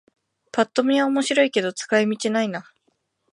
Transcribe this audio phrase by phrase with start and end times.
[0.51, 2.65] ぱっと見は面白いけど使い道ないな